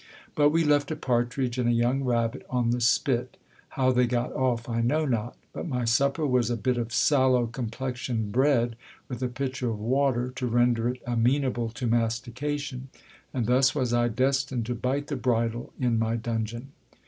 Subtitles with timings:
[0.33, 3.37] But we left a partridge and a young rabbit on the spit!
[3.77, 7.45] How they got off I know not; but my supper was a bit of sallow
[7.45, 8.77] complexioned bread,
[9.07, 12.89] with a pitcher of water to render it amenable to mastication!
[13.31, 16.69] and thus was I destined to bite the bridle in my dungeon.